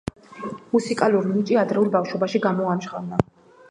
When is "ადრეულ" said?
1.67-1.95